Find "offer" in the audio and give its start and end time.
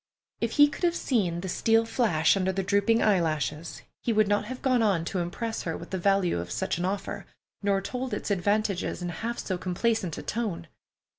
6.85-7.27